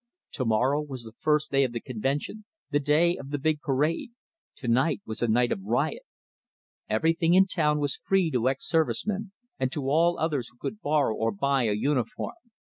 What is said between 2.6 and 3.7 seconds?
the day of the big